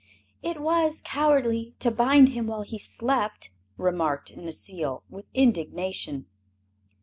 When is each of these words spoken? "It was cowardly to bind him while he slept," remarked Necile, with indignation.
"It 0.41 0.59
was 0.59 0.99
cowardly 1.05 1.75
to 1.77 1.91
bind 1.91 2.29
him 2.29 2.47
while 2.47 2.63
he 2.63 2.79
slept," 2.79 3.51
remarked 3.77 4.35
Necile, 4.35 5.03
with 5.11 5.25
indignation. 5.35 6.25